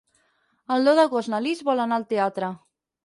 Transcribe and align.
El 0.75 0.87
deu 0.89 0.97
d'agost 0.99 1.31
na 1.33 1.43
Lis 1.49 1.61
vol 1.67 1.85
anar 1.85 2.01
al 2.01 2.07
teatre. 2.15 2.51